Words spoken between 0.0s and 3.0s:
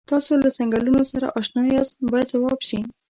تاسو له څنګلونو سره اشنا یاست باید ځواب شي.